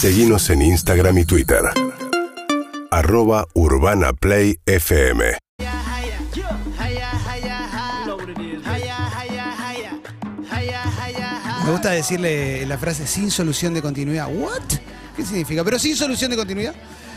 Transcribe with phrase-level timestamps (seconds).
[0.00, 1.58] Seguimos en Instagram y Twitter.
[2.92, 5.38] Arroba Urbana Play FM.
[11.64, 14.28] Me gusta decirle la frase sin solución de continuidad.
[14.32, 14.62] ¿What?
[15.16, 15.64] ¿Qué significa?
[15.64, 16.76] Pero sin solución de continuidad.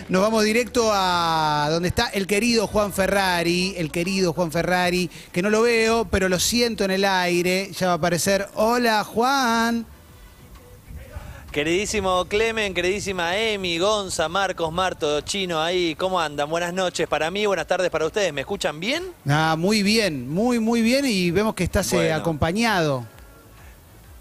[0.10, 5.44] Nos vamos directo a donde está el querido Juan Ferrari, el querido Juan Ferrari, que
[5.44, 7.70] no lo veo, pero lo siento en el aire.
[7.80, 8.48] Ya va a aparecer.
[8.56, 9.86] Hola, Juan.
[11.52, 16.50] Queridísimo Clemen, queridísima Emi, Gonza, Marcos, Marto, Chino, ahí, ¿cómo andan?
[16.50, 18.32] Buenas noches para mí, buenas tardes para ustedes.
[18.32, 19.04] ¿Me escuchan bien?
[19.28, 21.04] Ah, muy bien, muy, muy bien.
[21.06, 23.06] Y vemos que estás eh, acompañado.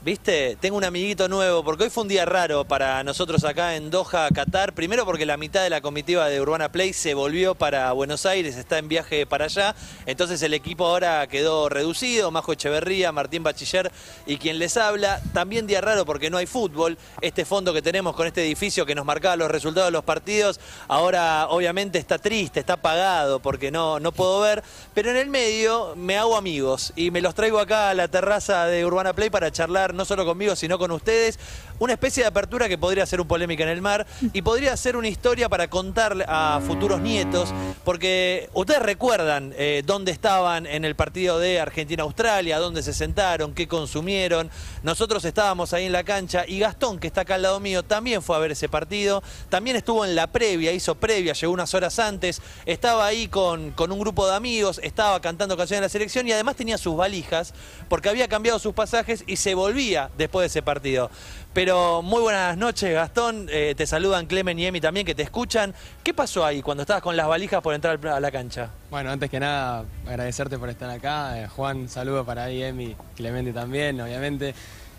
[0.02, 0.56] ¿Viste?
[0.58, 4.30] Tengo un amiguito nuevo, porque hoy fue un día raro para nosotros acá en Doha,
[4.30, 4.72] Qatar.
[4.72, 8.56] Primero porque la mitad de la comitiva de Urbana Play se volvió para Buenos Aires,
[8.56, 9.74] está en viaje para allá.
[10.06, 13.92] Entonces el equipo ahora quedó reducido, Majo Echeverría, Martín Bachiller
[14.24, 15.20] y quien les habla.
[15.34, 16.96] También día raro porque no hay fútbol.
[17.20, 20.60] Este fondo que tenemos con este edificio que nos marcaba los resultados de los partidos,
[20.88, 24.62] ahora obviamente está triste, está apagado porque no, no puedo ver.
[24.94, 28.64] Pero en el medio me hago amigos y me los traigo acá a la terraza
[28.64, 31.38] de Urbana Play para charlar no solo conmigo, sino con ustedes.
[31.78, 34.96] Una especie de apertura que podría ser un polémica en el mar y podría ser
[34.96, 37.52] una historia para contarle a futuros nietos,
[37.84, 43.66] porque ustedes recuerdan eh, dónde estaban en el partido de Argentina-Australia, dónde se sentaron, qué
[43.66, 44.50] consumieron.
[44.82, 48.22] Nosotros estábamos ahí en la cancha y Gastón, que está acá al lado mío, también
[48.22, 49.22] fue a ver ese partido.
[49.48, 52.40] También estuvo en la previa, hizo previa, llegó unas horas antes.
[52.66, 56.32] Estaba ahí con, con un grupo de amigos, estaba cantando canciones de la selección y
[56.32, 57.54] además tenía sus valijas,
[57.88, 61.10] porque había cambiado sus pasajes y se volvía después de ese partido.
[61.52, 63.48] Pero muy buenas noches, Gastón.
[63.50, 65.74] Eh, te saludan Clemen y Emi también, que te escuchan.
[66.04, 68.70] ¿Qué pasó ahí cuando estabas con las valijas por entrar a la cancha?
[68.90, 71.40] Bueno, antes que nada, agradecerte por estar acá.
[71.40, 74.54] Eh, Juan, saludo para ahí, Emi, Clemente también, obviamente.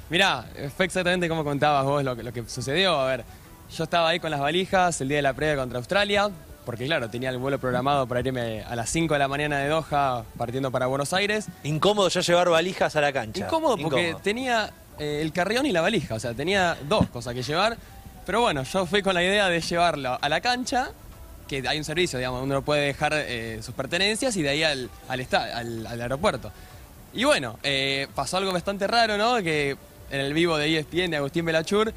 [0.10, 3.00] Mirá, eh, fue exactamente como contabas vos lo que, lo que sucedió.
[3.00, 3.24] A ver,
[3.78, 6.30] yo estaba ahí con las valijas el día de la previa contra Australia,
[6.66, 9.70] porque claro, tenía el vuelo programado para irme a las 5 de la mañana de
[9.70, 11.48] Doha, partiendo para Buenos Aires.
[11.64, 13.46] Incómodo ya llevar valijas a la cancha.
[13.46, 17.44] Incómodo porque tenía eh, el carrión y la valija, o sea, tenía dos cosas que
[17.44, 17.78] llevar.
[18.26, 20.92] Pero bueno, yo fui con la idea de llevarlo a la cancha,
[21.48, 24.90] que hay un servicio, digamos, uno puede dejar eh, sus pertenencias y de ahí al,
[25.08, 25.28] al,
[25.88, 26.52] al- aeropuerto.
[27.14, 29.42] Y bueno, eh, pasó algo bastante raro, ¿no?
[29.44, 29.76] Que
[30.12, 31.94] en el vivo de ESPN de Agustín Belachur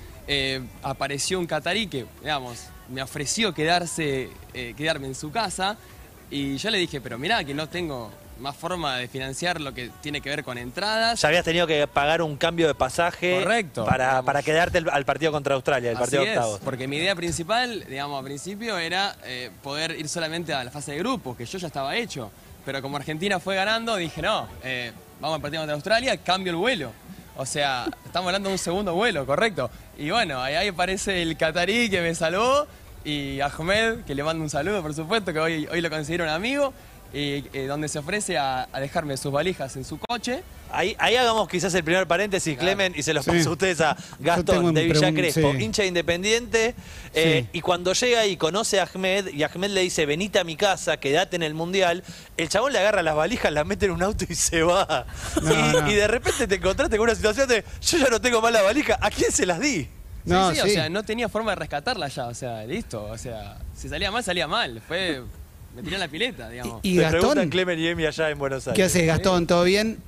[0.82, 4.28] apareció un catarí que, digamos, me ofreció quedarse,
[4.76, 5.76] quedarme en su casa.
[6.30, 9.90] Y yo le dije, pero mirá que no tengo más forma de financiar lo que
[10.00, 11.20] tiene que ver con entradas.
[11.20, 13.84] Ya habías tenido que pagar un cambio de pasaje Correcto.
[13.84, 16.60] para, para quedarte el- al partido contra Australia, el partido Así es, octavos.
[16.64, 20.92] porque mi idea principal, digamos, al principio era eh, poder ir solamente a la fase
[20.92, 22.30] de grupos, que yo ya estaba hecho.
[22.64, 24.90] Pero como Argentina fue ganando, dije, no, eh,
[25.20, 26.92] vamos al partido contra Australia, cambio el vuelo.
[27.36, 29.70] O sea, estamos hablando de un segundo vuelo, correcto.
[29.98, 32.66] Y bueno, ahí, ahí aparece el catarí que me salvó
[33.04, 36.30] y Ahmed, que le mando un saludo, por supuesto, que hoy, hoy lo considero un
[36.30, 36.72] amigo,
[37.14, 40.42] y, eh, donde se ofrece a, a dejarme sus valijas en su coche.
[40.72, 43.30] Ahí, ahí hagamos quizás el primer paréntesis, Clemen, y se los Sí.
[43.30, 45.62] paso a ustedes a Gastón de Villa Crespo, sí.
[45.62, 46.74] hincha independiente.
[47.14, 47.48] eh, Sí.
[47.58, 50.96] Y cuando llega y conoce a Ahmed, y Ahmed le dice, venite a mi casa,
[50.96, 52.02] quedate en el mundial,
[52.36, 55.06] el chabón le agarra las valijas, las mete en un auto y se va.
[55.40, 55.90] No, y, no.
[55.90, 58.62] y de repente te encontraste con una situación de, yo ya no tengo más la
[58.62, 59.88] valija, ¿a quién se las di?
[60.24, 60.70] No, sí, sí, sí.
[60.70, 64.10] o sea, no tenía forma de rescatarla ya, o sea, listo, o sea, si salía
[64.10, 65.22] mal, salía mal, fue,
[65.74, 66.80] me tiré la pileta, digamos.
[66.82, 68.76] Y preguntan Gastón, Clemen y Emi allá en Buenos Aires.
[68.76, 69.46] ¿qué haces, Gastón?
[69.46, 69.98] ¿Todo bien?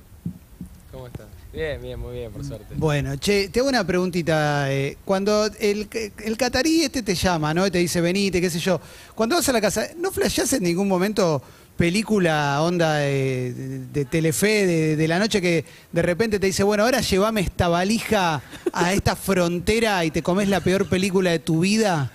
[0.91, 1.25] ¿Cómo estás?
[1.53, 2.75] Bien, bien, muy bien, por suerte.
[2.75, 4.71] Bueno, che, te hago una preguntita.
[4.71, 5.87] eh, cuando el,
[6.23, 7.65] el catarí este te llama, ¿no?
[7.65, 8.79] Y te dice, venite, qué sé yo.
[9.15, 11.41] Cuando vas a la casa, ¿no flasheás en ningún momento
[11.75, 16.63] película onda de, de- de Telefe de, de la noche que de repente te dice,
[16.63, 18.41] bueno, ahora llévame esta valija
[18.73, 22.11] a esta frontera y te comes la peor película de tu vida?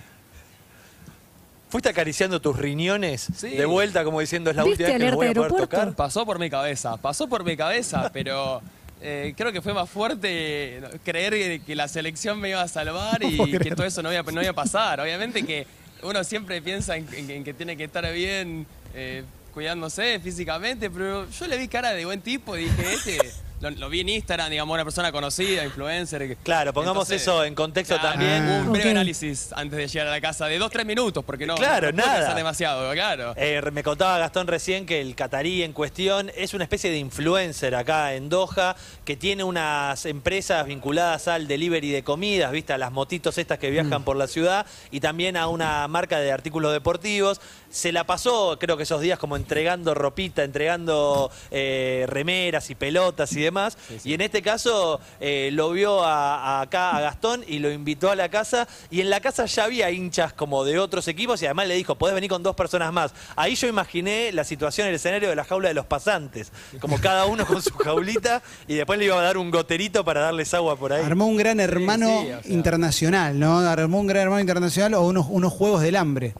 [1.73, 3.49] ¿Fuiste acariciando tus riñones Sí.
[3.49, 5.53] de vuelta como diciendo es la ¿Viste última vez que los voy a alerta poder
[5.61, 5.77] aeropuerto?
[5.87, 5.95] tocar?
[5.95, 8.61] Pasó por mi cabeza, pasó por mi cabeza, pero
[9.01, 13.23] eh, creo que fue más fuerte creer que, que la selección me iba a salvar
[13.23, 13.75] y puedo que creer.
[13.75, 14.99] todo eso no iba, no iba a pasar.
[15.01, 15.65] Obviamente que
[16.03, 21.27] uno siempre piensa en, en- en que tiene que estar bien, eh, cuidándose físicamente, pero
[21.27, 23.17] yo le vi cara de buen tipo y dije, este,
[23.63, 26.37] lo, lo vi en Instagram, digamos, una persona conocida, influencer.
[26.43, 28.43] Claro, pongamos eso en contexto también.
[28.43, 31.55] Un breve análisis antes de llegar a la casa, de dos, tres minutos, porque no,
[31.55, 32.33] Claro, no nada.
[32.35, 33.33] demasiado, claro.
[33.37, 37.73] Eh, me contaba Gastón recién que el catarí en cuestión es una especie de influencer
[37.75, 38.75] acá en Doha
[39.05, 42.73] que tiene unas empresas vinculadas al delivery de comidas, ¿viste?
[42.73, 46.31] A las motitos estas que viajan por la ciudad y también a una marca de
[46.31, 47.39] artículos deportivos.
[47.69, 53.31] Se la pasó, creo que esos días, como entregando ropita, entregando eh, remeras y pelotas
[53.33, 53.52] y demás.
[53.53, 53.77] Demás.
[54.03, 58.09] Y en este caso eh, lo vio a, a acá a Gastón y lo invitó
[58.09, 58.67] a la casa.
[58.89, 61.95] Y en la casa ya había hinchas como de otros equipos y además le dijo,
[61.95, 63.13] podés venir con dos personas más.
[63.35, 66.51] Ahí yo imaginé la situación, el escenario de la jaula de los pasantes.
[66.79, 70.21] Como cada uno con su jaulita y después le iba a dar un goterito para
[70.21, 71.03] darles agua por ahí.
[71.03, 72.51] Armó un gran hermano sí, o sea.
[72.51, 73.59] internacional, ¿no?
[73.59, 76.33] Armó un gran hermano internacional o unos, unos juegos del hambre.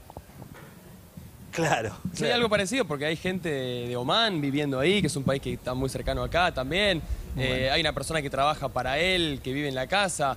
[1.54, 1.96] Claro.
[2.14, 2.36] Sí, claro.
[2.36, 5.74] algo parecido porque hay gente de Oman viviendo ahí, que es un país que está
[5.74, 7.02] muy cercano acá también.
[7.38, 10.36] Eh, hay una persona que trabaja para él, que vive en la casa.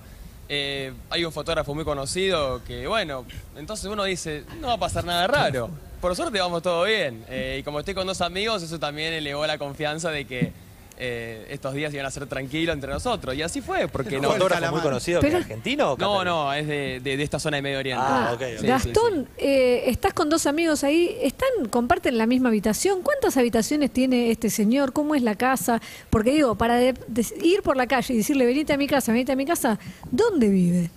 [0.49, 3.25] Eh, hay un fotógrafo muy conocido que, bueno,
[3.57, 5.69] entonces uno dice, no va a pasar nada raro.
[5.99, 7.25] Por suerte vamos todo bien.
[7.29, 10.53] Eh, y como estoy con dos amigos, eso también elevó la confianza de que
[10.99, 13.35] eh, estos días iban a ser tranquilos entre nosotros.
[13.35, 14.31] Y así fue, porque ¿Un no...
[14.31, 17.57] fotógrafo muy conocido que Pero- argentino o No, no, es de, de- de esta zona
[17.57, 18.03] de Medio Oriente.
[18.05, 18.47] Ah, ok, ok.
[18.49, 23.01] Sí, sí, Gastón, eh, estás con dos amigos ahí, están, comparten la misma habitación.
[23.01, 24.93] ¿Cuántas habitaciones tiene este señor?
[24.93, 25.81] ¿Cómo es la casa?
[26.09, 29.11] Porque digo, para de- de- ir por la calle y decirle, venite a mi casa,
[29.11, 29.79] venite a mi casa,
[30.11, 30.89] ¿dónde vive?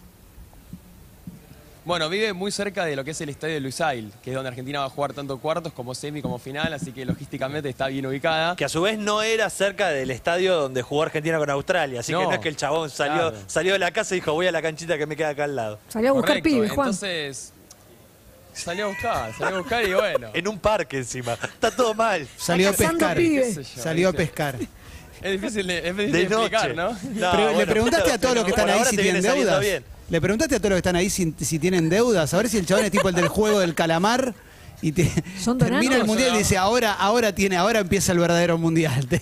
[1.85, 4.49] Bueno, vive muy cerca de lo que es el estadio de Lusail, que es donde
[4.49, 8.05] Argentina va a jugar tanto cuartos como semi como final, así que logísticamente está bien
[8.05, 8.55] ubicada.
[8.55, 12.01] Que a su vez no era cerca del estadio donde jugó Argentina con Australia.
[12.01, 13.37] Así que No, es que el chabón salió, claro.
[13.47, 15.57] salió de la casa y dijo, voy a la canchita que me queda acá al
[15.57, 15.79] lado.
[15.89, 16.89] Salió a buscar Correcto, pibes, Juan.
[16.89, 17.53] Entonces,
[18.53, 20.29] salió a buscar, salió a buscar y bueno.
[20.35, 21.33] En un parque encima.
[21.33, 22.29] Está todo mal.
[22.37, 23.19] Salió a pescar.
[23.19, 24.57] yo, Salió a pescar.
[25.23, 26.75] Es difícil de, es difícil De de explicar.
[26.75, 26.93] ¿no?
[26.93, 29.61] No, Pero, ¿Le preguntaste a todos los que están ahí si tienen deudas?
[29.61, 29.85] bien.
[30.11, 32.35] ¿Le preguntaste a todos los que están ahí si, si tienen deudas?
[32.35, 34.35] A ver si el chabón es tipo el del juego del calamar
[34.83, 35.11] y te-
[35.41, 39.07] ¿Son termina el mundial y dice, ahora, ahora tiene, ahora empieza el verdadero mundial.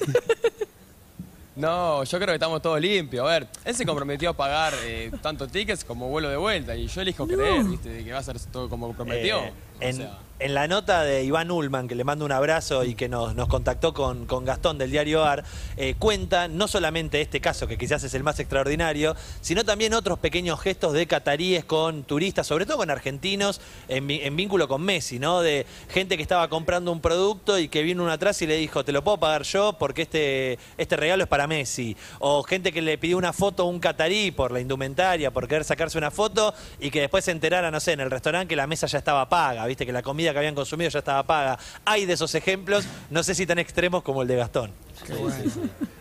[1.56, 3.26] No, yo creo que estamos todos limpios.
[3.26, 6.87] A ver, él se comprometió a pagar eh, tanto tickets como vuelo de vuelta y
[6.87, 7.88] yo elijo creer, ¿viste?
[7.88, 9.38] De que va a ser todo como prometió.
[9.40, 12.85] Eh, O en, sea, en la nota de Iván Ullman, que le mando un abrazo
[12.85, 15.43] y que nos, nos contactó con, con Gastón del diario AR,
[15.77, 20.19] eh, cuenta no solamente este caso, que quizás es el más extraordinario, sino también otros
[20.19, 25.41] pequeños gestos de cataríes con turistas, sobre todo con argentinos, en vínculo con Messi, ¿no?
[25.41, 28.85] De gente que estaba comprando un producto y que vino uno atrás y le dijo,
[28.85, 31.97] te lo puedo pagar yo porque este, este regalo es para Messi.
[32.21, 35.65] O gente que le pidió una foto a un catarí por la indumentaria, por querer
[35.65, 38.67] sacarse una foto y que después se enterara, no sé, en el restaurante que la
[38.67, 41.59] mesa ya estaba paga, viste, que la comida que habían consumido ya estaba paga.
[41.85, 44.73] Hay de esos ejemplos, no sé si tan extremos como el de Gastón.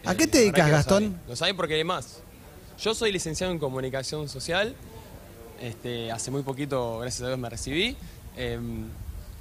[0.05, 1.19] ¿A qué te dedicas, Gastón?
[1.27, 2.21] Lo saben porque hay más.
[2.79, 4.75] Yo soy licenciado en comunicación social.
[5.61, 7.97] Este, hace muy poquito, gracias a Dios, me recibí.
[8.35, 8.59] Eh,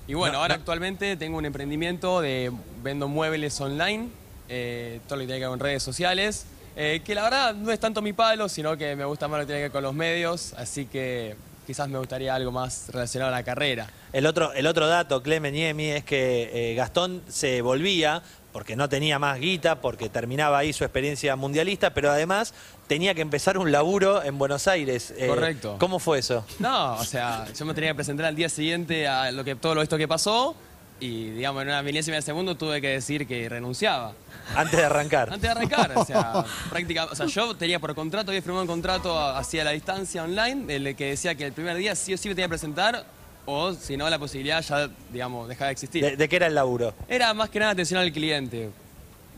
[0.09, 2.53] y bueno, ahora actualmente tengo un emprendimiento de
[2.83, 4.09] vendo muebles online,
[4.49, 6.47] eh, todo lo que tiene que ver con redes sociales.
[6.77, 9.43] eh, que la verdad no es tanto mi palo, sino que me gusta más lo
[9.45, 10.53] que tiene que ver con los medios.
[10.55, 11.35] Así que
[11.67, 13.89] quizás me gustaría algo más relacionado a la carrera.
[14.13, 18.23] El otro, el otro dato, Clemen y Emi, es que eh, Gastón se volvía
[18.53, 22.55] porque no tenía más guita, porque terminaba ahí su experiencia mundialista, pero además
[22.87, 25.13] tenía que empezar un laburo en Buenos Aires.
[25.19, 25.77] Eh, Correcto.
[25.79, 26.47] ¿Cómo fue eso?
[26.59, 29.75] No, o sea, yo me tenía que presentar al día siguiente a lo que, todo
[29.75, 30.57] lo esto que pasó
[31.01, 34.13] y, digamos, en una milésima de segundo tuve que decir que renunciaba.
[34.55, 35.29] Antes de arrancar.
[35.29, 38.69] Antes de arrancar, o sea, prácticamente, o sea, yo tenía por contrato, había firmado un
[38.69, 42.29] contrato hacia la distancia online, el que decía que el primer día sí o sí
[42.29, 43.05] me tenía que presentar,
[43.45, 46.03] o si no, la posibilidad ya, digamos, dejaba de existir.
[46.03, 46.95] ¿De, de qué era el laburo?
[47.09, 48.71] Era más que nada atención al cliente.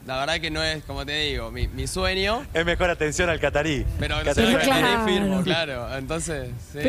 [0.09, 3.39] La verdad que no es, como te digo, mi, mi sueño, Es mejor atención al
[3.39, 3.85] catarí.
[3.99, 4.55] pero Catarí.
[4.57, 5.05] Claro.
[5.05, 5.95] firmo, claro.
[5.99, 6.81] Entonces, sí,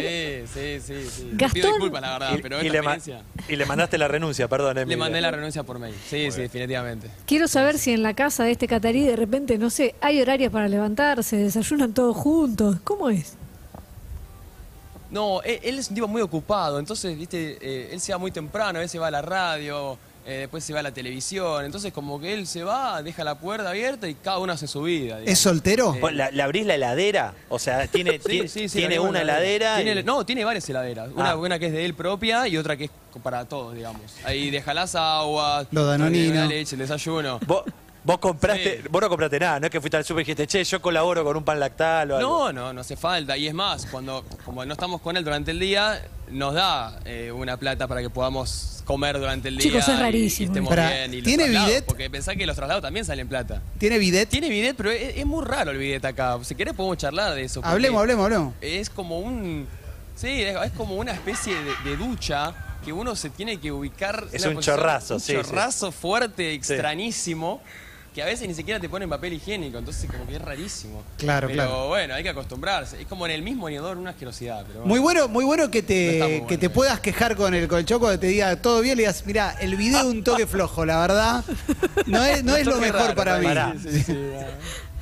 [0.54, 1.30] sí, sí, sí.
[1.33, 3.21] Gastón- Pido disculpas, la verdad, Y- pero y, esta le experiencia...
[3.49, 4.78] y le mandaste la renuncia, perdón.
[4.88, 5.94] Le mandé la renuncia por mail.
[6.09, 7.11] Sí, sí, definitivamente.
[7.26, 10.54] Quiero saber si en la casa de este catarí de repente, no sé, hay horarios
[10.54, 12.78] para levantarse, desayunan todos juntos.
[12.85, 13.33] ¿Cómo es?
[15.11, 18.31] No, él, él es un tipo muy ocupado, entonces, viste, eh, él se va muy
[18.31, 19.97] temprano, a veces va a la radio,
[20.30, 23.36] eh, después se va a la televisión, entonces como que él se va, deja la
[23.40, 25.16] puerta abierta y cada uno hace su vida.
[25.18, 25.28] digamos.
[25.28, 25.94] ¿Es soltero?
[26.00, 27.33] ¿Vos ¿Le, le abrís la heladera?
[27.50, 29.76] O sea, tiene, Sí, tiene, sí, sí, tiene la una la heladera.
[29.78, 31.09] Tiene- y- no, tiene varias heladeras.
[31.16, 31.36] Una, Ah.
[31.36, 32.92] una que es de él propia y otra que es
[33.24, 34.02] para todos, digamos.
[34.24, 36.36] Ahí deja las aguas, Lo danonino.
[36.36, 37.40] la leche, el desayuno.
[37.48, 37.64] Vos,
[38.04, 38.88] vos compraste, Sí.
[38.90, 41.24] vos no compraste nada, no es que fuiste al súper y dijiste, che, yo colaboro
[41.24, 42.30] con un pan lactal o algo.
[42.30, 43.38] No, no, no hace falta.
[43.38, 47.32] Y es más, cuando como no estamos con él durante el día, nos da eh,
[47.32, 49.64] una plata para que podamos comer durante el día.
[49.72, 50.46] Chicos, es rarísimo.
[50.46, 51.14] Y, estemos Pará, bien.
[51.14, 51.86] Y los ¿tiene traslados, bidet?
[51.86, 53.62] Porque pensá que los traslados también salen plata.
[53.78, 54.28] ¿Tiene bidet?
[54.30, 56.38] Tiene bidet, pero es, es muy raro el bidet acá.
[56.44, 57.62] Si querés podemos charlar de eso.
[57.64, 58.54] Hablemos, hablemos, hablemos.
[58.62, 59.68] Es como un...
[60.16, 62.54] Sí, es, es como una especie de, de ducha
[62.84, 64.26] que uno se tiene que ubicar...
[64.32, 65.42] en Es un posición- chorrazo, un sí, sí.
[65.42, 67.62] chorrazo fuerte, extrañísimo,
[68.19, 71.04] que a veces ni siquiera te ponen papel higiénico, entonces como que es rarísimo.
[71.18, 71.88] Claro, pero claro.
[71.88, 73.02] bueno, hay que acostumbrarse.
[73.02, 74.66] Es como en el mismo inodoro, una asquerosidad.
[74.68, 76.69] Pero Muy bueno, muy bueno que No está muy te, bueno, que te eh.
[76.69, 79.99] puedas quejar con el colchón cuando te diga todo bien, le digas, mira, el video
[79.99, 81.45] es un toque flojo, la verdad.
[82.07, 83.45] No es, no es lo mejor raro, para mí.
[83.45, 83.73] pará.
[83.81, 84.47] Sí, sí, sí, bueno.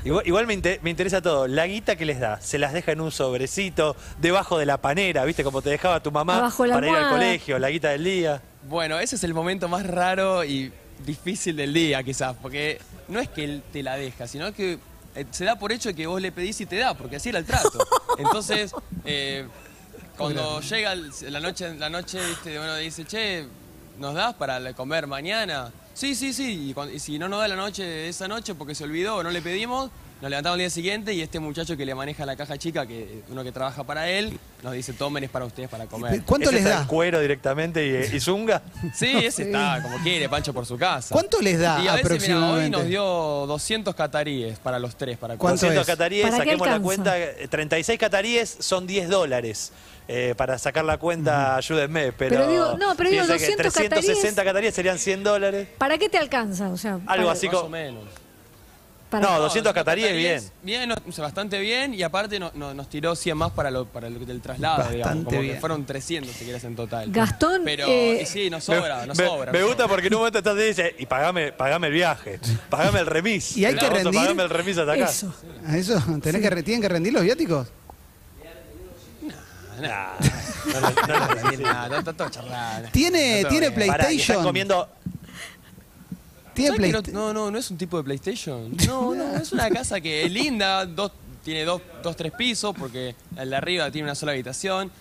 [0.06, 1.48] Igual, igual me, me interesa todo.
[1.48, 5.26] La guita que les da, se las deja en un sobrecito, debajo de la panera,
[5.26, 5.44] ¿viste?
[5.44, 8.44] Como te dejaba tu mamá para ir al colegio, la guita del día.
[8.70, 10.72] Bueno, ese es el momento más raro y
[11.06, 14.78] difícil del día, quizás, porque no es que él te la deja, sino que
[15.16, 17.40] eh, se da por hecho que vos le pedís y te da, porque así era
[17.40, 17.80] el trato.
[18.18, 18.74] Entonces,
[19.06, 19.46] eh,
[20.18, 22.60] cuando llega la noche, la noche, ¿viste?
[22.60, 23.46] uno dice, che,
[24.00, 25.72] ¿nos das para comer mañana?
[25.94, 26.70] Sí, sí, sí.
[26.70, 29.24] Y, cuando- y si no nos da la noche esa noche porque se olvidó o
[29.24, 29.90] no le pedimos,
[30.22, 33.22] nos levantamos el día siguiente y este muchacho que le maneja la caja chica, que
[33.30, 36.24] uno que trabaja para él, nos dice, tomen es para ustedes para comer.
[36.26, 36.82] ¿Cuánto ¿Ese les está da?
[36.82, 38.64] en cuero directamente y, y zunga?
[38.96, 41.14] Sí, ese está como quiere, Pancho por su casa.
[41.14, 45.18] ¿Cuánto les da Y a veces, mira, hoy nos dio 200 cataríes para los tres.
[45.20, 45.88] Para ¿Cuánto 200 es?
[45.88, 46.86] cataríes, ¿Para qué saquemos la alcanza?
[46.86, 47.20] cuenta.
[47.20, 49.72] eh, 36 cataríes son 10 dólares.
[50.08, 52.12] Eh, para sacar la cuenta, ayúdenme.
[52.14, 55.68] Pero, Pero digo, no, pero digo, que 200 360 cataríes serían 100 dólares.
[55.78, 56.70] ¿Para qué te alcanza?
[56.70, 58.04] O sea, Algo para- así Más o como- menos.
[59.10, 60.42] Para- No, 200 cataríes, bien.
[60.64, 61.94] Bien, no, o sea, bastante bien.
[61.94, 65.26] Y aparte no- no- nos tiró 100 más para lo, para lo del traslado, digamos.
[65.26, 65.54] Como bien.
[65.56, 67.10] que fueron 300, si quieres, en total.
[67.12, 69.52] Gastón, Pero eh, y sí, nos sobra, nos me, sobra.
[69.52, 69.88] me gusta sobra.
[69.88, 73.56] porque en un momento estás y dice, y pagame, pagame el viaje, pagame el remis.
[73.58, 74.14] Y hay El que rendir.
[74.22, 75.06] Pagame el remis hasta acá.
[75.06, 75.34] Eso.
[75.68, 76.04] ¿A eso?
[76.22, 77.68] ¿Tenés que, re- ¿Tienen que rendir los viáticos?
[79.80, 81.88] No, no, no, no, no, no.
[81.90, 82.88] No, está todo charlado.
[82.92, 83.88] ¿Tiene, No, ¿tiene todo bien.
[83.92, 84.44] Pará, y estás PlayStation?
[84.44, 84.90] comiendo
[86.58, 88.76] ¿Tiene ¿Sabes que Play- no, no, no, es un tipo de PlayStation.
[88.88, 91.12] No, no, es una casa que es linda, dos,
[91.46, 94.92] tiene dos, dos, tres pisos, porque el de arriba tiene una sola habitación.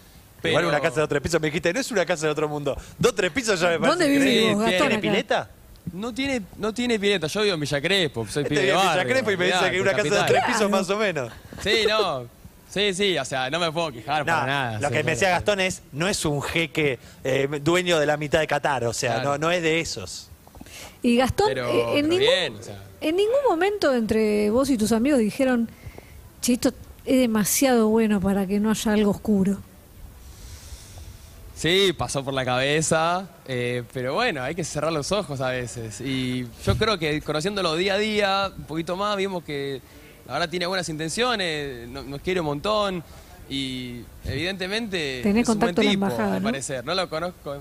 [0.42, 0.52] Pero...
[0.52, 2.76] Igual una casa de otro piso, me dijiste, no es una casa de otro mundo.
[2.98, 3.88] Dos, tres pisos ya me parece.
[3.98, 4.68] ¿Dónde vivís Gastón?
[4.68, 5.00] ¿Tiene acá?
[5.00, 5.50] pileta?
[5.92, 8.92] No tiene, no tiene pileta, yo vivo en Villa Crespo, soy Este pibe de barrio.
[8.92, 11.32] Villa Crespo y me dice que una casa de tres pisos más o menos.
[11.62, 12.26] Sí, no.
[12.68, 14.80] Sí, sí, o sea, no me puedo quejar No, para nada.
[14.80, 18.16] lo sí, que me decía Gastón es, no es un jeque eh, dueño de la
[18.16, 19.30] mitad de Qatar, o sea, Claro.
[19.30, 20.25] no, no es de esos.
[21.06, 22.82] Y Gastón, Pero, eh, en, pero ningún, bien, o sea.
[23.00, 25.68] en ningún momento entre vos y tus amigos dijeron,
[26.40, 26.70] che, esto
[27.04, 29.58] es demasiado bueno para que no haya algo oscuro.
[31.54, 36.00] Sí, pasó por la cabeza, eh, pero bueno, hay que cerrar los ojos a veces.
[36.02, 39.80] Y yo creo que conociéndolo día a día, un poquito más, vimos que
[40.26, 43.02] la verdad tiene buenas intenciones, no- nos quiere un montón
[43.48, 46.48] y evidentemente Tenés es un buen contacto en la tipo, embajada, al ¿no?
[46.48, 46.84] parecer.
[46.84, 47.56] No lo conozco.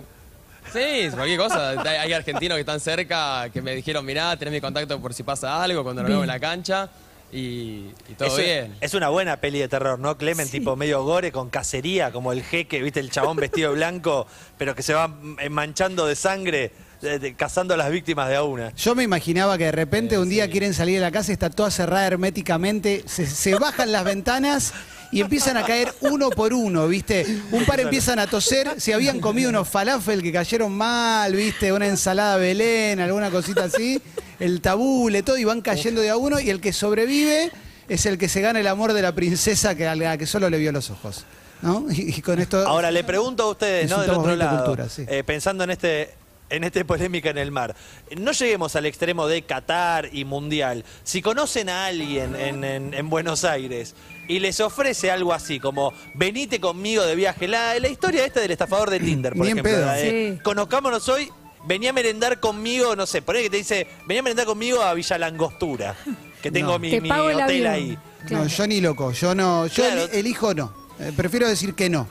[0.73, 1.69] Sí, cualquier cosa.
[1.69, 5.23] Hay hay argentinos que están cerca que me dijeron, mirá, tenés mi contacto por si
[5.23, 6.89] pasa algo cuando nos vemos en la cancha
[7.31, 8.75] y, y todo es, bien.
[8.81, 10.17] es una buena peli de terror, ¿no?
[10.17, 10.59] Clemen, Sí.
[10.59, 12.99] tipo medio gore, con cacería, como el jeque, ¿viste?
[12.99, 15.07] El chabón vestido de blanco, pero que se va
[15.49, 18.73] manchando de sangre, de- de- cazando a las víctimas de a una.
[18.75, 21.49] Yo me imaginaba que de repente un día quieren salir de la casa y está
[21.49, 24.73] toda cerrada herméticamente, se, se bajan las ventanas
[25.11, 27.25] y empiezan a caer uno por uno, ¿viste?
[27.51, 31.71] Un par empiezan a toser, si habían comido unos falafel que cayeron mal, ¿viste?
[31.71, 34.01] Una ensalada Belén, alguna cosita así,
[34.39, 37.51] el tabule, todo, y van cayendo de a uno y el que sobrevive
[37.87, 40.49] es el que se gana el amor de la princesa que, a la que solo
[40.49, 41.25] le vio los ojos.
[41.61, 41.85] ¿No?
[41.89, 42.67] Y, y con esto.
[42.67, 44.01] Ahora, le pregunto a ustedes, ¿no?
[44.01, 45.05] Del otro 20 lado, sí.
[45.07, 46.13] eh, pensando en este
[46.49, 47.75] en este polémica en el mar.
[48.17, 50.83] No lleguemos al extremo de Qatar y Mundial.
[51.03, 53.95] Si conocen a alguien en, en- en Buenos Aires
[54.27, 58.51] y les ofrece algo así, como venite conmigo de viaje, la, la historia esta del
[58.51, 59.85] estafador de Tinder, por ejemplo, pedo.
[59.85, 60.39] la de, Sí.
[60.43, 61.29] conozcámonos hoy,
[61.67, 64.81] vení a merendar conmigo, no sé, por ahí que te dice, vení a merendar conmigo
[64.81, 65.95] a Villa Langostura,
[66.41, 66.79] que tengo No.
[66.79, 67.67] mi, Te hotel avión.
[67.67, 67.97] ahí.
[68.27, 68.43] Claro.
[68.45, 70.07] No, yo ni loco, yo no, yo Claro.
[70.11, 70.73] elijo no.
[70.99, 72.07] Eh, prefiero decir que no.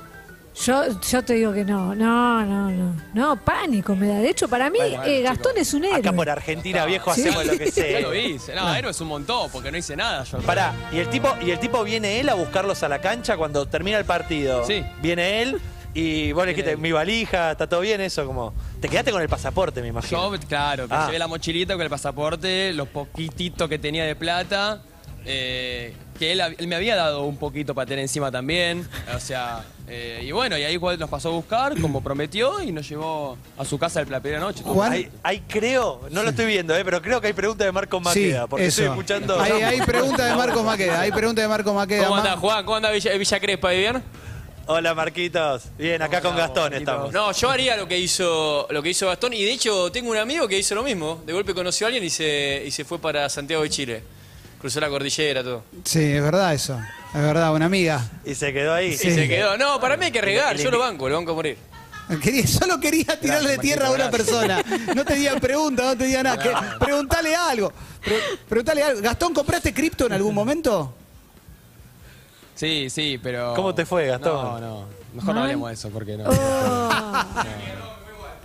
[0.64, 2.96] Yo, yo te digo que no, no, no, no.
[3.12, 4.14] No, pánico me da.
[4.20, 5.68] De hecho, para mí, Bueno, bueno, eh, Gastón chicos.
[5.68, 5.98] es un héroe.
[5.98, 7.22] Acá por Argentina, viejo, Sí.
[7.22, 8.00] hacemos lo que sea.
[8.00, 8.54] Ya lo hice.
[8.54, 10.38] No, héroe es un montón porque no hice nada yo.
[10.38, 13.66] Pará, y el tipo, y el tipo viene él a buscarlos a la cancha cuando
[13.66, 14.64] termina el partido.
[14.64, 14.84] Sí.
[15.02, 15.60] Viene él
[15.92, 18.54] y vos le dijiste, mi valija, está todo bien eso, como.
[18.80, 20.32] Te quedaste con el pasaporte, me imagino.
[20.36, 21.06] Yo, claro, me Ah.
[21.06, 24.82] llevé la mochilita con el pasaporte, los poquititos que tenía de plata,
[25.24, 28.86] eh, que él, él me había dado un poquito para tener encima también.
[29.14, 32.72] O sea, eh, y bueno, y ahí igual nos pasó a buscar, como prometió, y
[32.72, 34.62] nos llevó a su casa la primera noche.
[34.64, 37.72] Juan- Hay, hay, creo, no lo estoy viendo, eh, pero creo que hay preguntas de
[37.72, 38.82] Marcos Maqueda, porque eso.
[38.82, 39.38] estoy escuchando.
[39.40, 42.04] Hay, hay preguntas de Marcos Maqueda, hay preguntas de Marcos Maqueda.
[42.04, 42.64] ¿Cómo anda, Juan?
[42.64, 43.74] ¿Cómo anda Villa, Villa Crespa?
[43.74, 44.02] ¿y bien?
[44.66, 45.64] Hola Marquitos.
[45.76, 47.12] Bien, acá con Gastón estamos.
[47.12, 50.16] No, yo haría lo que hizo lo que hizo Gastón y de hecho tengo un
[50.16, 51.22] amigo que hizo lo mismo.
[51.26, 54.02] De golpe conoció a alguien y se, y se fue para Santiago de Chile.
[54.64, 55.62] Cruzó la cordillera, todo.
[55.84, 56.80] Sí, es verdad eso.
[57.14, 58.00] Es verdad, una amiga.
[58.24, 58.92] Y se quedó ahí.
[58.92, 59.58] Y se quedó.
[59.58, 61.58] No, para mí hay que regar, yo lo banco, lo banco a morir.
[62.22, 64.62] Quería- solo quería tirarle de tierra a una persona.
[64.96, 66.38] No te digan preguntas, no te digan nada.
[66.42, 66.50] que-
[66.82, 67.74] preguntale algo.
[68.02, 69.02] Pre- preguntale algo.
[69.02, 70.94] Gastón, ¿compraste cripto en algún momento?
[72.54, 73.52] Sí, sí, pero...
[73.54, 74.32] ¿Cómo te fue, Gastón?
[74.32, 74.86] No, no.
[75.12, 76.24] Mejor no hablemos de eso porque no.
[76.30, 76.90] Oh.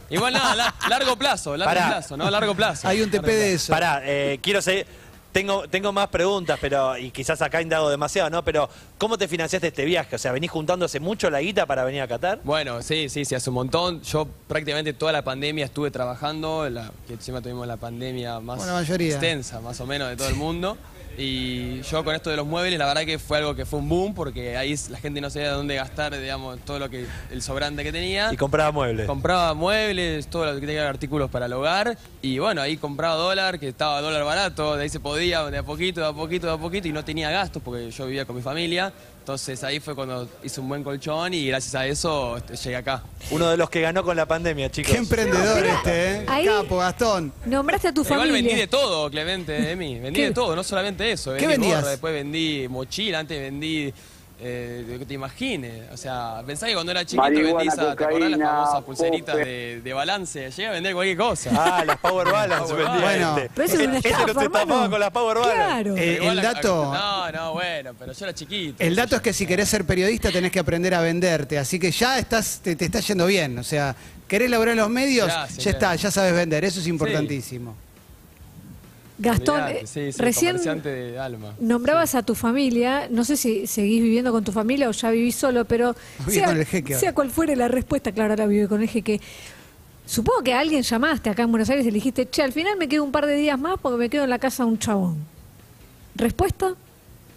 [0.10, 1.88] Igual nada, la- largo plazo, largo Pará.
[1.88, 2.90] plazo, no, largo plazo.
[2.90, 3.72] Hay un TP de eso.
[3.72, 4.86] Pará, eh, quiero seguir.
[5.32, 8.44] Tengo, tengo más preguntas, pero y quizás acá indago demasiado, ¿no?
[8.44, 8.68] Pero,
[8.98, 10.16] ¿cómo te financiaste este viaje?
[10.16, 12.40] O sea, ¿venís juntando hace mucho la guita para venir a Qatar?
[12.44, 14.02] Bueno, sí, sí, sí, hace un montón.
[14.02, 18.80] Yo prácticamente toda la pandemia estuve trabajando, la, que encima tuvimos la pandemia más Bueno,
[18.80, 20.78] extensa, más o menos, de todo el mundo.
[21.22, 23.90] Y yo con esto de los muebles, la verdad que fue algo que fue un
[23.90, 27.84] boom, porque ahí la gente no sabía dónde gastar, digamos, todo lo que el sobrante
[27.84, 28.32] que tenía.
[28.32, 29.06] Y compraba muebles.
[29.06, 31.98] Compraba muebles, todo lo que tenía artículos para el hogar.
[32.22, 35.64] Y bueno, ahí compraba dólar, que estaba dólar barato, de ahí se podía, de a
[35.64, 38.38] poquito, de a poquito, de a poquito, y no tenía gastos porque yo vivía con
[38.38, 38.94] mi familia.
[39.30, 43.04] Entonces ahí fue cuando hice un buen colchón y gracias a eso este, llegué acá.
[43.30, 44.92] Uno de los que ganó con la pandemia, chicos.
[44.92, 46.26] Qué emprendedor este, ¿eh?
[46.28, 47.32] Ahí- Capo, Gastón.
[47.46, 48.42] Nombraste a tu Igual familia.
[48.42, 50.00] vendí de todo, Clemente, Emi.
[50.00, 50.26] Vendí ¿Qué?
[50.30, 51.30] de todo, no solamente eso.
[51.36, 51.82] ¿Qué Vendí vendías?
[51.82, 53.94] gorra, después vendí mochila, antes vendí.
[54.42, 55.92] Eh, lo que te imagines.
[55.92, 59.36] O sea, pensá que cuando era chiquito Marihuana, vendí esa, ¿te acordás las famosas pulseritas
[59.36, 60.50] de, de balance?
[60.52, 61.50] Llegué a vender cualquier cosa.
[61.54, 63.50] Ah, las Power Balance vendía Bueno, este.
[63.54, 64.90] Pero eso es una Este estafa, los estafaba hermano.
[64.92, 65.56] con las Power Balance.
[65.56, 65.98] Claro.
[65.98, 68.76] Eh, Igual el la- dato- No, no, bueno, pero yo era chiquito.
[68.84, 71.92] El dato es que si querés ser periodista tenés que aprender a venderte, así que
[71.92, 73.58] ya estás, te, te está yendo bien.
[73.60, 73.94] O sea,
[74.28, 77.76] querés laburar en los medios, Gracias, ya está, ya sabes vender, eso es importantísimo.
[79.20, 81.54] Gastón, eh, sí, sí, recién comerciante de alma.
[81.60, 85.36] nombrabas a tu familia, no sé si seguís viviendo con tu familia o ya vivís
[85.36, 85.94] solo, pero
[86.26, 89.20] sea, con el jeque sea cual fuere la respuesta, claro, ahora vive con el jeque.
[90.06, 92.78] Supongo que a alguien llamaste acá en Buenos Aires y le dijiste, che, al final
[92.78, 94.80] me quedo un par de días más porque me quedo en la casa de un
[94.80, 95.18] chabón.
[96.16, 96.74] ¿Respuesta?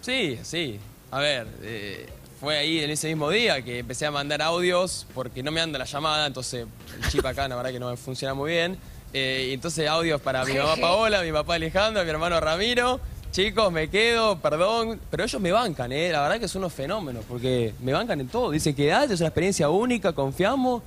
[0.01, 0.79] Sí, sí.
[1.11, 2.07] A ver, eh,
[2.39, 5.77] fue ahí en ese mismo día que empecé a mandar audios porque no me anda
[5.77, 8.77] la llamada, entonces el chip acá la verdad que no me funciona muy bien.
[9.13, 12.99] Eh, y entonces audios para mi mamá Paola, mi papá Alejandro, mi hermano Ramiro.
[13.31, 16.11] Chicos, me quedo, perdón, pero ellos me bancan, ¿eh?
[16.11, 18.51] la verdad que son unos fenómenos, porque me bancan en todo.
[18.51, 20.83] Dicen que ah, es una experiencia única, confiamos.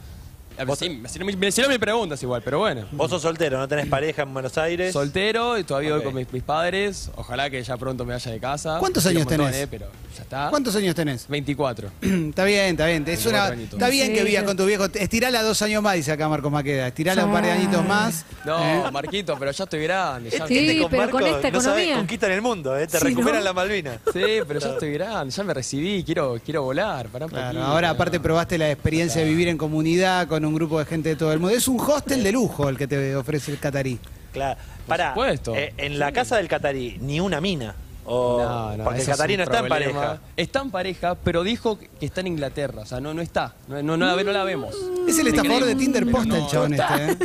[0.78, 2.86] Sí, me hicieron mil- me hicieron mil preguntas igual, pero bueno.
[2.92, 4.92] Vos sos soltero, no tenés pareja en Buenos Aires.
[4.92, 5.96] Soltero y todavía Ok.
[5.96, 7.10] voy con mis, mis padres.
[7.16, 8.78] Ojalá que ya pronto me vaya de casa.
[8.78, 9.62] ¿Cuántos Quiero años montón, tenés?
[9.62, 9.86] eh, pero
[10.16, 10.48] ya está.
[10.50, 11.28] ¿Cuántos años tenés?
[11.28, 11.88] 24.
[12.00, 13.04] está bien, está bien.
[13.06, 13.74] Es una, 24 añitos.
[13.78, 14.84] está bien que vivas con tu viejo.
[14.94, 16.86] Estirala dos años más, dice acá Marco Maqueda.
[16.88, 18.24] Estirala un par de añitos más.
[18.44, 18.90] No, ¿eh?
[18.90, 20.30] Marquito, pero ya estoy grande.
[20.30, 21.96] Ya, Sí, Este pero con esta no sabés, economía.
[21.96, 22.86] conquistan el mundo, ¿eh?
[22.86, 23.44] te Sí, recuperan ¿no?
[23.44, 23.98] la Malvinas.
[24.12, 27.64] Sí, pero ya estoy grande, ya me recibí, quiero, quiero volar, pará un Claro, poquito,
[27.64, 28.22] ahora aparte no.
[28.22, 31.38] probaste la experiencia de vivir en comunidad con un grupo de gente de todo el
[31.40, 31.54] mundo.
[31.56, 33.98] Es un hostel de lujo el que te ofrece el catarí.
[34.32, 34.58] Claro.
[34.86, 35.54] Pará, supuesto.
[35.56, 37.74] eh, en la casa del catarí, ni una mina.
[38.08, 40.20] O, No, no, porque el es catarí no está en pareja.
[40.36, 42.82] Está en pareja, pero dijo que está en Inglaterra.
[42.82, 43.54] O sea, no, no está.
[43.66, 44.74] No, no, no la, ve- no la vemos.
[45.08, 47.16] Es el estafador de Tinder pero no, el chabón este, ¿eh?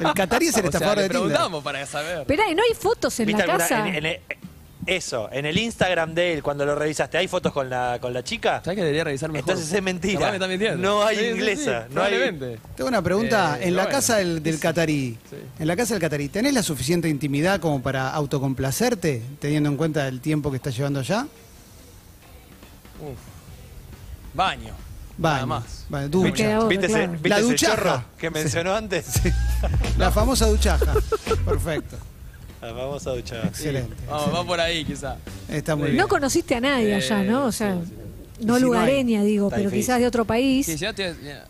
[0.00, 1.22] El catarí es el O sea, estafador le de Tinder.
[1.28, 2.18] preguntamos para saber.
[2.18, 3.88] Esperá, ¿y no hay fotos en ¿Viste la alguna- casa?
[3.88, 4.20] en- en el-
[4.88, 8.24] eso, en el Instagram de él, cuando lo revisaste, ¿hay fotos con la, con la
[8.24, 8.60] chica?
[8.64, 9.50] ¿Sabes que debería revisar mejor?
[9.50, 10.18] Entonces es mentira.
[10.20, 10.78] Capaz me está mintiendo.
[10.88, 12.58] No hay Sí, sí, inglesa, sí, no hay- probablemente.
[12.76, 13.58] Tengo una pregunta.
[13.60, 15.36] Eh, en la bueno, casa del, del catarí, Sí.
[15.58, 20.08] en la casa del catarí, ¿tenés la suficiente intimidad como para autocomplacerte, teniendo en cuenta
[20.08, 21.26] el tiempo que estás llevando allá?
[24.34, 24.72] Baño.
[25.16, 25.34] Baño.
[25.34, 25.84] Nada más.
[25.88, 26.32] Baño, Me ducha.
[26.34, 27.12] queda ¿Viste, ese, claro.
[27.12, 27.76] viste La ese duchaja.
[27.76, 29.06] chorro que mencionó antes?
[29.98, 30.94] La famosa duchaja.
[31.44, 31.96] Perfecto.
[32.60, 33.46] La famosa duchaja.
[33.48, 33.94] Excelente.
[34.08, 35.16] Vamos, va por ahí quizá.
[35.48, 35.96] Está muy bien.
[35.98, 37.46] No conociste a nadie allá, ¿no?
[37.46, 38.44] O sea, Eh, sí, sí.
[38.46, 39.80] no Sí, no lugareña, digo, pero difícil.
[39.80, 40.66] quizás de otro país.
[40.66, 41.44] Sí, ya te- ya.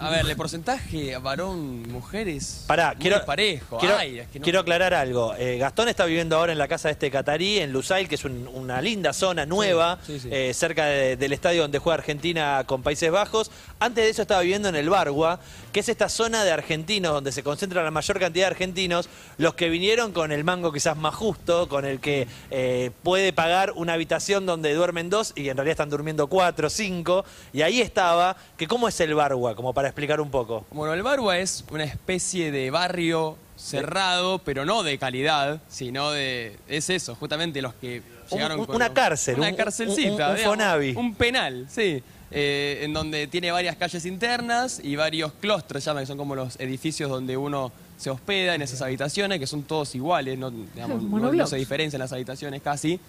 [0.00, 2.64] A ver, el porcentaje varón, mujeres.
[2.66, 3.78] Pará, muy quiero, parejo.
[3.78, 5.34] quiero, Ay, es que no- quiero aclarar algo.
[5.36, 8.24] Eh, Gastón está viviendo ahora en la casa de este catarí, en Lusail, que es
[8.24, 10.28] un- una linda zona nueva, sí, sí.
[10.30, 13.50] eh, cerca de- del estadio donde juega Argentina con Países Bajos.
[13.80, 15.40] Antes de eso estaba viviendo en el Bargua,
[15.72, 19.54] que es esta zona de argentinos donde se concentra la mayor cantidad de argentinos, los
[19.54, 23.94] que vinieron con el mango quizás más justo, con el que eh, puede pagar una
[23.94, 27.24] habitación donde duermen dos y en realidad están durmiendo cuatro, cinco.
[27.52, 30.66] Y ahí estaba, que cómo es el Bargua, como para explicar un poco.
[30.70, 36.56] Bueno, el Barba es una especie de barrio cerrado, pero no de calidad, sino de.
[36.68, 38.76] Es eso, justamente los que llegaron un- con.
[38.76, 40.30] una cárcel, Una un- carcelcita.
[40.30, 40.94] un- un Fonavi.
[40.96, 42.02] Un penal, sí.
[42.30, 46.60] eh, en donde tiene varias calles internas y varios clostres, llaman, que son como los
[46.60, 51.32] edificios donde uno se hospeda en esas habitaciones, que son todos iguales, no, digamos, no-
[51.32, 53.00] no, se diferencian las habitaciones casi.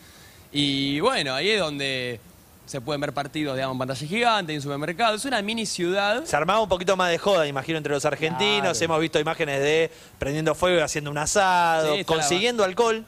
[0.53, 2.19] Y bueno, ahí es donde
[2.69, 5.15] se pueden ver partidos, digamos, en pantalla gigante, en supermercado.
[5.15, 6.23] Es una mini ciudad.
[6.25, 8.61] Se armaba un poquito más de joda, imagino, entre los argentinos.
[8.77, 8.85] Claro.
[8.85, 13.03] Hemos visto imágenes de prendiendo fuego y haciendo un asado, Sí, consiguiendo alcohol.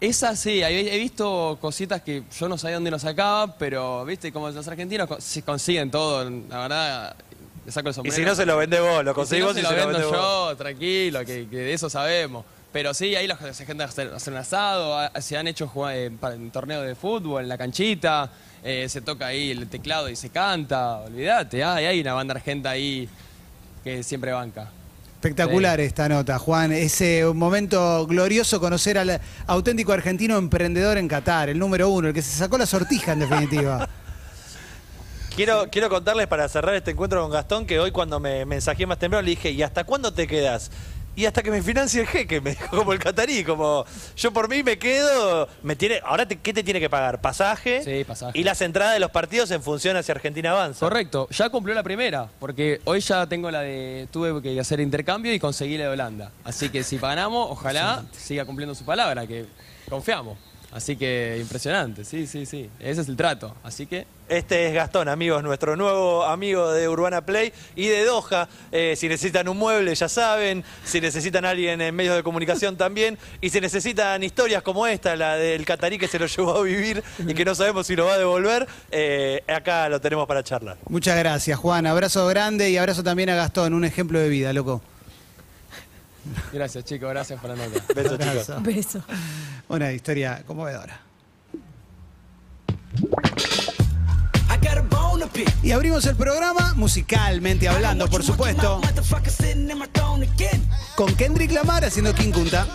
[0.00, 4.50] Esa sí, he, visto cositas que yo no sabía dónde lo sacaba, pero viste, como
[4.50, 7.16] los argentinos se consiguen todo, la verdad,
[7.66, 8.16] le saco el Y sombrero.
[8.16, 9.86] si no se lo vende vos, lo Y si no, se y lo se lo
[9.86, 10.16] vendo vos.
[10.16, 12.44] yo, tranquilo, que, que de eso sabemos.
[12.72, 16.10] Pero sí, ahí la gente hacer un asado, se han hecho jugá- eh,
[16.52, 18.30] torneos de fútbol, en la canchita,
[18.62, 22.70] eh, se toca ahí el teclado y se canta, olvídate, hay, hay una banda argenta
[22.70, 23.08] ahí
[23.82, 24.70] que siempre banca.
[25.20, 26.72] Espectacular esta nota, Juan.
[26.72, 32.22] Ese momento glorioso conocer al auténtico argentino emprendedor en Qatar, el número uno, el que
[32.22, 33.86] se sacó la sortija en definitiva.
[35.36, 38.98] Quiero, quiero contarles para cerrar este encuentro con Gastón que hoy cuando me mensajé más
[38.98, 40.70] temprano le dije, ¿y hasta cuándo te quedas?
[41.16, 43.84] Y hasta que me financie el jeque, me dijo como el catarí, como
[44.16, 47.20] yo por mí me quedo, me tiene, ahora te- ¿qué te tiene que pagar?
[47.20, 47.82] ¿Pasaje?
[47.84, 48.38] Sí, pasaje.
[48.38, 50.80] Y las entradas de los partidos en función hacia Argentina avanza.
[50.86, 55.34] Correcto, ya cumplió la primera, porque hoy ya tengo la de, tuve que hacer intercambio
[55.34, 56.30] y conseguí la de Holanda.
[56.44, 59.46] Así que si ganamos, ojalá siga cumpliendo su palabra, que
[59.88, 60.38] confiamos.
[60.72, 62.70] Así que impresionante, sí, sí, sí.
[62.78, 63.56] Ese es el trato.
[63.64, 68.48] Así que Este es Gastón, amigos, nuestro nuevo amigo de Urbana Play y de Doha.
[68.70, 70.62] Eh, si necesitan un mueble, ya saben.
[70.84, 73.18] Si necesitan alguien en medios de comunicación también.
[73.40, 77.02] Y si necesitan historias como esta, la del catarí que se lo llevó a vivir
[77.18, 80.76] y que no sabemos si lo va a devolver, eh, acá lo tenemos para charlar.
[80.88, 81.86] Muchas gracias, Juan.
[81.86, 84.80] Abrazo grande y abrazo también a Gastón, un ejemplo de vida, loco.
[86.52, 87.82] Gracias chicos, gracias por la nota.
[87.94, 88.62] Besos, chicos.
[88.62, 89.02] Beso.
[89.68, 91.00] Una historia conmovedora.
[95.62, 98.80] Y abrimos el programa musicalmente hablando, por supuesto,
[100.96, 102.66] con Kendrick Lamar haciendo King Kunta.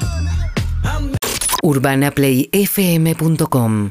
[1.63, 3.89] Urbanaplayfm.com